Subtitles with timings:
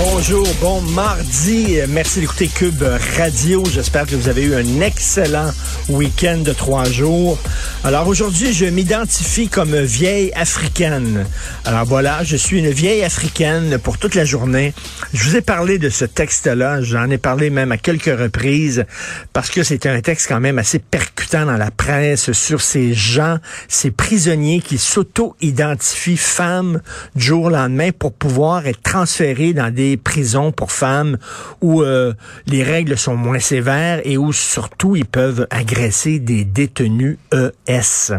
[0.00, 1.78] Bonjour, bon mardi.
[1.88, 2.84] Merci d'écouter Cube
[3.16, 3.64] Radio.
[3.68, 5.50] J'espère que vous avez eu un excellent
[5.88, 7.36] week-end de trois jours.
[7.82, 11.26] Alors aujourd'hui, je m'identifie comme vieille africaine.
[11.64, 14.72] Alors voilà, je suis une vieille africaine pour toute la journée.
[15.12, 16.80] Je vous ai parlé de ce texte-là.
[16.80, 18.84] J'en ai parlé même à quelques reprises
[19.32, 23.38] parce que c'était un texte quand même assez percutant dans la presse sur ces gens,
[23.66, 26.82] ces prisonniers qui s'auto-identifient femmes
[27.16, 31.18] du jour au lendemain pour pouvoir être transférés dans des prisons pour femmes
[31.60, 32.12] où euh,
[32.46, 38.12] les règles sont moins sévères et où surtout ils peuvent agresser des détenus ES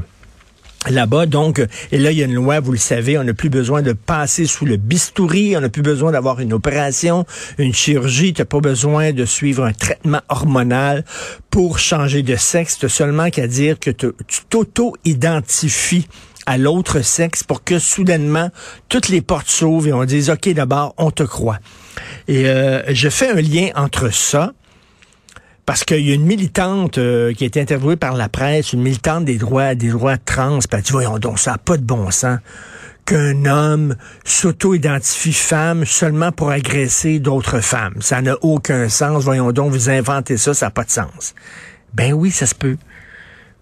[0.87, 1.25] là-bas.
[1.25, 3.81] Donc, et là, il y a une loi, vous le savez, on n'a plus besoin
[3.81, 7.25] de passer sous le bistouri, on n'a plus besoin d'avoir une opération,
[7.57, 11.03] une chirurgie, tu n'as pas besoin de suivre un traitement hormonal
[11.49, 14.11] pour changer de sexe, Tu seulement qu'à dire que tu
[14.49, 16.07] t'auto-identifies
[16.49, 18.49] à l'autre sexe pour que soudainement
[18.87, 21.59] toutes les portes s'ouvrent et on dise OK d'abord on te croit.
[22.27, 24.53] Et euh, je fais un lien entre ça
[25.67, 28.81] parce qu'il y a une militante euh, qui a été interviewée par la presse, une
[28.81, 31.83] militante des droits des droits trans, puis elle dit voyons donc ça n'a pas de
[31.83, 32.39] bon sens
[33.05, 38.01] qu'un homme s'auto-identifie femme seulement pour agresser d'autres femmes.
[38.01, 39.23] Ça n'a aucun sens.
[39.23, 41.33] Voyons donc, vous inventez ça, ça n'a pas de sens.
[41.93, 42.77] Ben oui, ça se peut.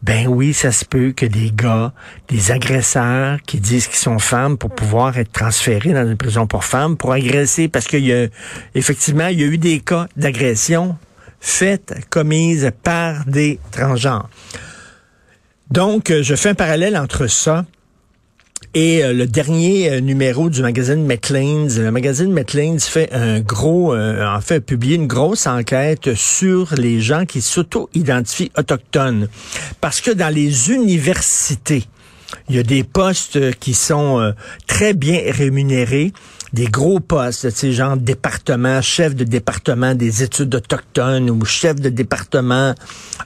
[0.03, 1.91] Ben oui, ça se peut que des gars,
[2.27, 6.63] des agresseurs qui disent qu'ils sont femmes pour pouvoir être transférés dans une prison pour
[6.63, 8.27] femmes, pour agresser, parce qu'il y a,
[8.75, 10.97] effectivement, il y a eu des cas d'agression
[11.39, 14.29] faites, commises par des transgenres.
[15.71, 17.65] Donc, je fais un parallèle entre ça
[18.73, 23.93] et euh, le dernier euh, numéro du magazine Maclean's, le magazine Maclean's fait un gros,
[23.93, 29.29] euh, en fait, publie une grosse enquête sur les gens qui s'auto-identifient autochtones.
[29.81, 31.85] Parce que dans les universités,
[32.49, 34.33] il y a des postes qui sont
[34.67, 36.11] très bien rémunérés
[36.53, 41.89] des gros postes, sais, genre département, chef de département des études autochtones ou chef de
[41.89, 42.73] département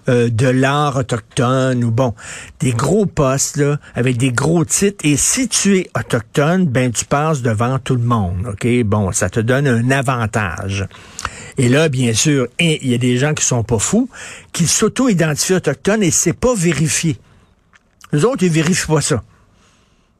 [0.09, 2.13] euh, de l'art autochtone ou bon,
[2.59, 5.05] des gros postes là avec des gros titres.
[5.05, 8.83] Et si tu es autochtone, ben tu passes devant tout le monde, ok?
[8.83, 10.87] Bon, ça te donne un avantage.
[11.57, 14.09] Et là, bien sûr, il y a des gens qui sont pas fous,
[14.51, 17.17] qui s'auto-identifient autochtones et c'est pas vérifié.
[18.13, 19.23] Les autres, ils vérifient pas ça.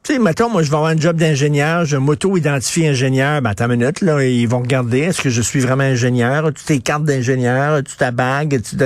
[0.04, 3.70] Tu sais, mettons, moi, je vais avoir un job d'ingénieur, je m'auto-identifie ingénieur, ben, attends
[3.70, 6.52] une minute, là, ils vont regarder, est-ce que je suis vraiment ingénieur?
[6.52, 8.76] Tu tes cartes d'ingénieur, tu ta bague, tu,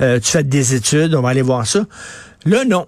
[0.00, 1.84] euh, tu fais des études, on va aller voir ça.
[2.46, 2.86] Là, non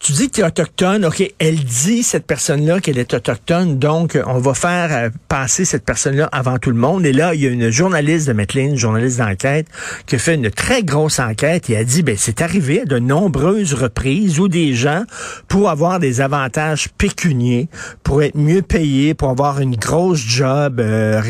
[0.00, 4.18] tu dis que tu es autochtone, OK, elle dit, cette personne-là, qu'elle est autochtone, donc
[4.26, 7.06] on va faire euh, passer cette personne-là avant tout le monde.
[7.06, 9.66] Et là, il y a une journaliste de Metlin, journaliste d'enquête,
[10.06, 12.98] qui a fait une très grosse enquête et a dit, ben c'est arrivé à de
[12.98, 15.04] nombreuses reprises où des gens,
[15.48, 17.68] pour avoir des avantages pécuniers,
[18.02, 21.20] pour être mieux payés, pour avoir une grosse job euh,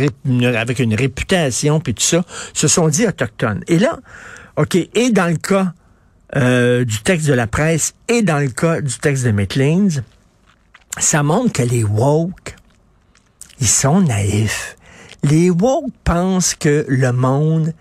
[0.57, 3.63] avec une réputation, puis tout ça, se sont dit autochtones.
[3.69, 3.99] Et là,
[4.57, 5.73] OK, et dans le cas
[6.37, 10.03] euh, du texte de la presse et dans le cas du texte de Metlins,
[10.99, 12.57] ça montre que les woke,
[13.61, 14.77] ils sont naïfs.
[15.23, 17.73] Les woke pensent que le monde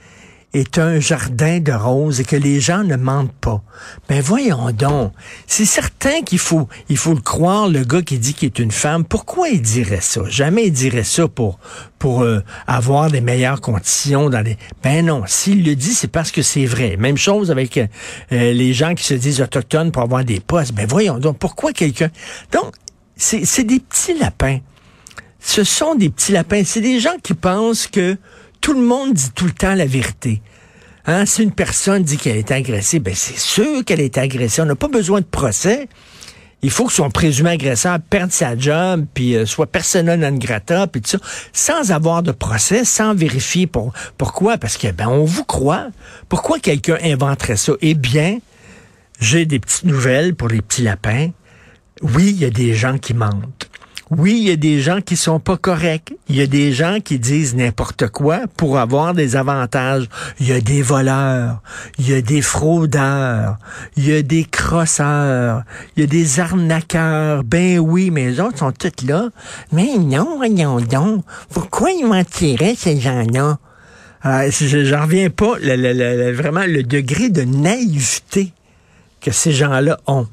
[0.54, 3.64] est un jardin de roses et que les gens ne mentent pas.
[4.08, 5.12] Ben voyons donc,
[5.48, 8.72] c'est certain qu'il faut il faut le croire le gars qui dit qu'il est une
[8.72, 9.04] femme.
[9.04, 10.22] Pourquoi il dirait ça?
[10.28, 11.60] Jamais il dirait ça pour
[11.98, 16.32] pour euh, avoir des meilleures conditions dans les Ben non, s'il le dit c'est parce
[16.32, 16.98] que c'est vrai.
[16.98, 17.88] Même chose avec euh,
[18.30, 20.74] les gens qui se disent autochtones pour avoir des postes.
[20.74, 22.10] Ben voyons donc, pourquoi quelqu'un?
[22.52, 22.74] Donc
[23.16, 24.60] c'est des petits lapins.
[25.40, 28.18] Ce sont des petits lapins, c'est des gens qui pensent que
[28.62, 30.42] tout le monde dit tout le temps la vérité.
[31.06, 31.26] Hein?
[31.26, 34.62] Si une personne dit qu'elle est agressée, ben c'est sûr qu'elle est agressée.
[34.62, 35.88] On n'a pas besoin de procès.
[36.62, 40.88] Il faut que son présumé agresseur perde sa job, puis euh, soit persona non grata,
[40.88, 41.18] puis tout ça,
[41.52, 44.58] sans avoir de procès, sans vérifier pour, pourquoi.
[44.58, 45.88] Parce que ben on vous croit.
[46.30, 47.74] Pourquoi quelqu'un inventerait ça?
[47.82, 48.40] Eh bien,
[49.20, 51.32] j'ai des petites nouvelles pour les petits lapins.
[52.02, 53.70] Oui, il y a des gens qui mentent.
[54.16, 56.14] Oui, il y a des gens qui sont pas corrects.
[56.30, 60.08] Il y a des gens qui disent n'importe quoi pour avoir des avantages.
[60.40, 61.62] Il y a des voleurs,
[61.98, 63.58] il y a des fraudeurs,
[63.98, 65.64] il y a des crosseurs,
[65.96, 67.44] il y a des arnaqueurs.
[67.44, 69.30] Ben oui, mais les autres sont tous là.
[69.72, 71.24] Mais non, voyons donc.
[71.52, 73.58] Pourquoi ils mentiraient, ces gens-là?
[74.26, 78.54] Euh, J'en reviens pas, vraiment le degré de naïveté
[79.22, 80.28] que ces gens-là ont.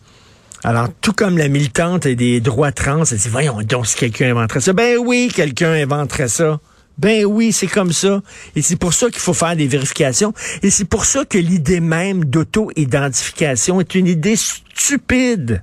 [0.62, 4.30] Alors, tout comme la militante et des droits trans, elle dit, voyons donc si quelqu'un
[4.30, 4.72] inventerait ça.
[4.72, 6.60] Ben oui, quelqu'un inventerait ça.
[6.98, 8.20] Ben oui, c'est comme ça.
[8.56, 10.34] Et c'est pour ça qu'il faut faire des vérifications.
[10.62, 15.62] Et c'est pour ça que l'idée même d'auto-identification est une idée stupide.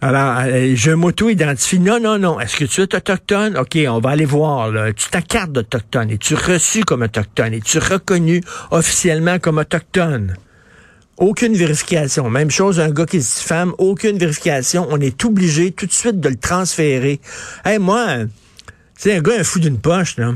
[0.00, 1.78] Alors, euh, je m'auto-identifie.
[1.78, 2.40] Non, non, non.
[2.40, 3.58] Est-ce que tu es autochtone?
[3.58, 4.70] OK, on va aller voir.
[4.70, 4.92] Là.
[4.94, 6.10] Tu ta d'autochtone.
[6.10, 7.52] Es-tu reçu comme autochtone?
[7.52, 8.40] Es-tu reconnu
[8.70, 10.36] officiellement comme autochtone?
[11.18, 12.28] Aucune vérification.
[12.28, 14.86] Même chose, un gars qui se femme, aucune vérification.
[14.90, 17.20] On est obligé tout de suite de le transférer.
[17.64, 18.06] Hey, moi,
[18.98, 20.34] c'est un gars un fou d'une poche, là.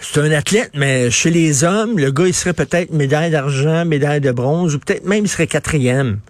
[0.00, 4.20] C'est un athlète, mais chez les hommes, le gars, il serait peut-être médaille d'argent, médaille
[4.20, 6.20] de bronze, ou peut-être même il serait quatrième.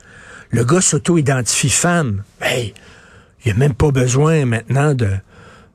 [0.50, 2.25] Le gars s'auto-identifie femme.
[2.41, 2.75] Hey,
[3.45, 5.09] il n'y a même pas besoin maintenant de,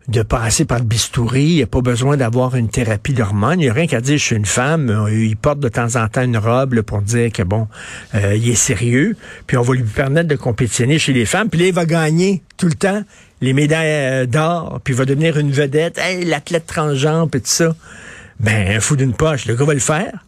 [0.07, 1.43] de passer par le bistouri.
[1.43, 3.59] Il n'y a pas besoin d'avoir une thérapie d'hormones.
[3.61, 4.89] Il a rien qu'à dire, je suis une femme.
[4.89, 7.67] Euh, il porte de temps en temps une robe là, pour dire que, bon,
[8.15, 9.15] euh, il est sérieux.
[9.47, 11.49] Puis on va lui permettre de compétitionner chez les femmes.
[11.49, 13.03] Puis là, il va gagner tout le temps
[13.41, 14.81] les médailles euh, d'or.
[14.83, 15.97] Puis il va devenir une vedette.
[15.97, 17.75] Hey, l'athlète transgenre, puis tout ça.
[18.39, 19.45] Ben, un fou d'une poche.
[19.45, 20.25] Le gars va le faire.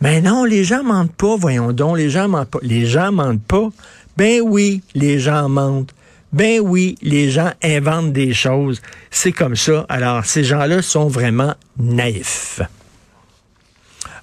[0.00, 1.96] Mais non, les gens mentent pas, voyons donc.
[1.96, 2.58] Les gens mentent pas.
[2.62, 3.70] Les gens mentent pas.
[4.16, 5.94] Ben oui, les gens mentent.
[6.36, 8.82] Ben oui, les gens inventent des choses.
[9.10, 9.86] C'est comme ça.
[9.88, 12.60] Alors, ces gens-là sont vraiment naïfs.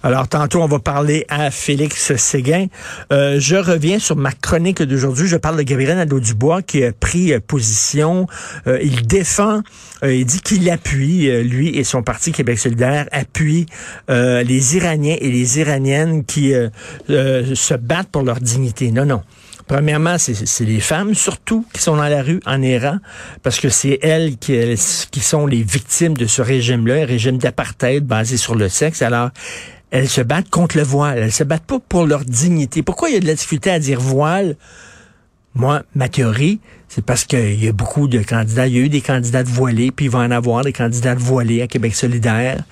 [0.03, 2.67] Alors, tantôt, on va parler à Félix Séguin.
[3.11, 5.27] Euh, je reviens sur ma chronique d'aujourd'hui.
[5.27, 8.27] Je parle de Gabriel Nadeau-Dubois qui a pris euh, position.
[8.67, 9.63] Euh, il défend,
[10.03, 13.65] il dit qu'il appuie, lui et son parti Québec solidaire, appuient
[14.09, 16.53] les Iraniens et les Iraniennes qui
[17.07, 18.91] se battent pour leur dignité.
[18.91, 19.23] Non, non.
[19.73, 22.99] Premièrement, c'est les femmes surtout qui sont dans la rue en Iran,
[23.41, 28.37] parce que c'est elles qui, sont les victimes de ce régime-là, un régime d'apartheid basé
[28.37, 29.01] sur le sexe.
[29.01, 29.31] Alors,
[29.89, 31.17] elles se battent contre le voile.
[31.17, 32.83] Elles se battent pas pour leur dignité.
[32.83, 34.57] Pourquoi il y a de la difficulté à dire voile?
[35.55, 38.67] Moi, ma théorie, c'est parce qu'il y a beaucoup de candidats.
[38.67, 41.63] Il y a eu des candidats voilés, puis il va en avoir des candidats voilés
[41.63, 42.63] à Québec solidaire.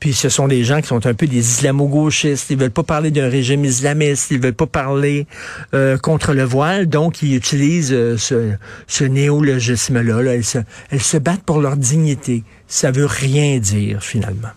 [0.00, 2.50] Puis ce sont des gens qui sont un peu des islamo-gauchistes.
[2.50, 4.30] Ils veulent pas parler d'un régime islamiste.
[4.30, 5.26] Ils veulent pas parler
[5.74, 6.86] euh, contre le voile.
[6.86, 10.20] Donc, ils utilisent euh, ce, néologisme-là.
[10.34, 10.58] Elles, se,
[10.90, 12.44] elles se battent pour leur dignité.
[12.68, 14.50] Ça veut rien dire, finalement.